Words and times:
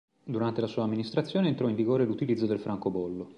Durante 0.23 0.61
la 0.61 0.65
sua 0.65 0.81
amministrazione 0.85 1.47
entrò 1.49 1.67
in 1.67 1.75
vigore 1.75 2.05
l'utilizzo 2.05 2.47
del 2.47 2.59
francobollo. 2.59 3.29